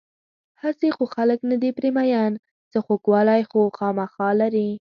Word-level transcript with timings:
هسې 0.61 0.87
خو 0.95 1.03
خلک 1.15 1.39
نه 1.51 1.55
دي 1.61 1.69
پرې 1.77 1.89
مین، 1.95 2.33
څه 2.71 2.77
خوږوالی 2.85 3.41
خو 3.49 3.59
خوامخا 3.77 4.29
لري. 4.41 4.69